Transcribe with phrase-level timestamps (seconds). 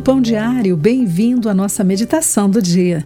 [0.00, 3.04] Pão Diário, bem-vindo à nossa meditação do dia.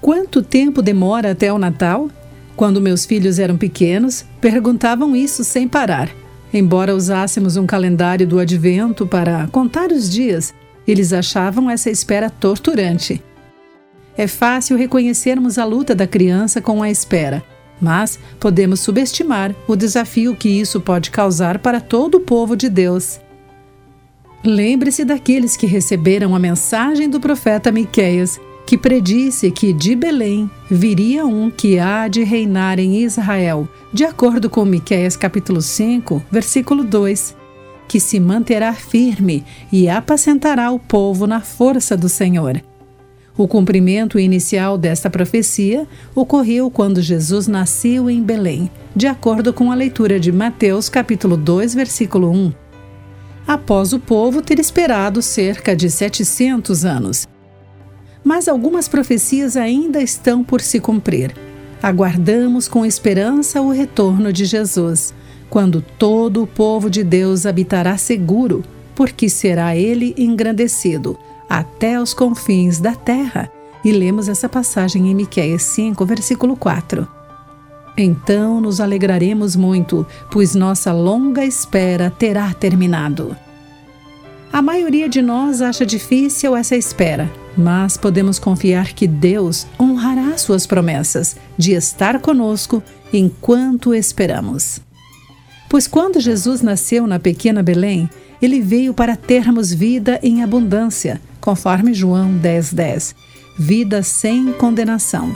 [0.00, 2.10] Quanto tempo demora até o Natal?
[2.56, 6.10] Quando meus filhos eram pequenos, perguntavam isso sem parar.
[6.52, 10.52] Embora usássemos um calendário do advento para contar os dias,
[10.88, 13.22] eles achavam essa espera torturante.
[14.16, 17.44] É fácil reconhecermos a luta da criança com a espera,
[17.80, 23.20] mas podemos subestimar o desafio que isso pode causar para todo o povo de Deus.
[24.44, 31.24] Lembre-se daqueles que receberam a mensagem do profeta Miqueias, que predisse que de Belém viria
[31.24, 37.36] um que há de reinar em Israel, de acordo com Miqueias capítulo 5, versículo 2,
[37.86, 42.60] que se manterá firme e apacentará o povo na força do Senhor.
[43.36, 49.74] O cumprimento inicial desta profecia ocorreu quando Jesus nasceu em Belém, de acordo com a
[49.76, 52.61] leitura de Mateus capítulo 2, versículo 1
[53.46, 57.28] após o povo ter esperado cerca de 700 anos.
[58.24, 61.34] Mas algumas profecias ainda estão por se cumprir.
[61.82, 65.12] Aguardamos com esperança o retorno de Jesus,
[65.50, 71.18] quando todo o povo de Deus habitará seguro, porque será ele engrandecido
[71.48, 73.50] até os confins da terra.
[73.84, 77.21] E lemos essa passagem em Miqueias 5, versículo 4.
[77.96, 83.36] Então nos alegraremos muito, pois nossa longa espera terá terminado.
[84.52, 90.66] A maioria de nós acha difícil essa espera, mas podemos confiar que Deus honrará suas
[90.66, 92.82] promessas de estar conosco
[93.12, 94.80] enquanto esperamos.
[95.70, 98.08] Pois quando Jesus nasceu na pequena Belém,
[98.42, 103.14] ele veio para termos vida em abundância, conforme João 10,10, 10,
[103.58, 105.34] vida sem condenação.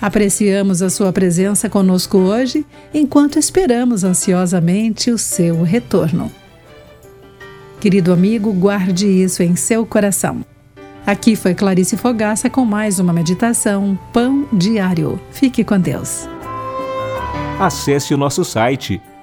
[0.00, 6.30] Apreciamos a sua presença conosco hoje, enquanto esperamos ansiosamente o seu retorno.
[7.80, 10.44] Querido amigo, guarde isso em seu coração.
[11.06, 15.20] Aqui foi Clarice Fogaça com mais uma meditação Pão Diário.
[15.30, 16.28] Fique com Deus.
[17.58, 19.00] Acesse o nosso site